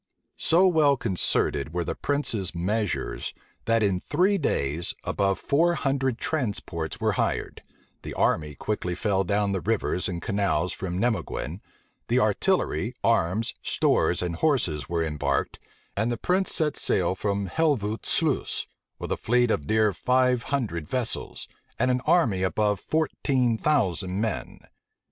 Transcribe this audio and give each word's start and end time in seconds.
So 0.39 0.65
well 0.67 0.97
concerted 0.97 1.75
were 1.75 1.83
the 1.83 1.93
prince's 1.93 2.55
measures, 2.55 3.35
that, 3.65 3.83
in 3.83 3.99
three 3.99 4.39
days, 4.39 4.95
above 5.03 5.39
four 5.39 5.75
hundred 5.75 6.17
transports 6.17 6.99
were 6.99 7.11
hired; 7.21 7.61
the 8.01 8.15
army 8.15 8.55
quickly 8.55 8.95
fell 8.95 9.23
down 9.23 9.51
the 9.51 9.61
rivers 9.61 10.09
and 10.09 10.19
canals 10.19 10.73
from 10.73 10.97
Nimeguen; 10.97 11.61
the 12.07 12.17
artillery, 12.17 12.95
arms, 13.03 13.53
stores, 13.61 14.23
and 14.23 14.37
horses, 14.37 14.89
were 14.89 15.03
embarked; 15.03 15.59
and 15.95 16.11
the 16.11 16.17
prince 16.17 16.51
set 16.51 16.77
sail 16.77 17.13
from 17.13 17.47
Helvoet 17.47 18.03
Sluice, 18.07 18.65
with 18.97 19.11
a 19.11 19.17
fleet 19.17 19.51
of 19.51 19.65
near 19.67 19.93
five 19.93 20.45
hundred 20.45 20.87
vessels, 20.89 21.47
and 21.77 21.91
an 21.91 22.01
army 22.07 22.41
of 22.41 22.53
above 22.53 22.79
fourteen 22.79 23.55
thousand 23.55 24.19
men. 24.19 24.61